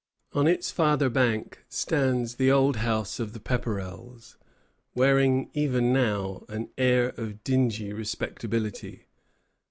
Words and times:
On 0.33 0.47
its 0.47 0.71
farther 0.71 1.11
bank 1.11 1.63
stands 1.69 2.37
the 2.37 2.49
old 2.49 2.77
house 2.77 3.19
of 3.19 3.33
the 3.33 3.39
Pepperrells, 3.39 4.35
wearing 4.95 5.51
even 5.53 5.93
now 5.93 6.43
an 6.49 6.71
air 6.75 7.09
of 7.17 7.43
dingy 7.43 7.93
respectability. 7.93 9.05